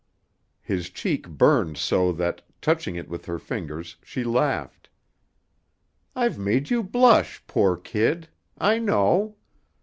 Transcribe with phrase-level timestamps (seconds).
[0.63, 4.89] His cheek burned so that, touching it with her fingers, she laughed.
[6.15, 8.27] "I've made you blush, poor kid!
[8.57, 9.35] I know.